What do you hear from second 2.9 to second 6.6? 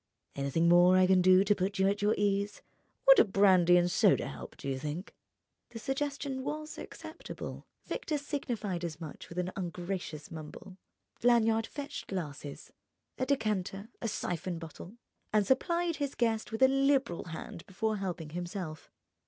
Would a brandy and soda help, do you think?" The suggestion